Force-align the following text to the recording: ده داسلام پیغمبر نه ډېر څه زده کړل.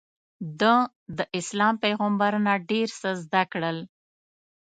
ده 0.59 0.75
داسلام 1.17 1.73
پیغمبر 1.83 2.33
نه 2.45 2.53
ډېر 2.69 2.87
څه 2.99 3.09
زده 3.23 3.43
کړل. 3.51 3.77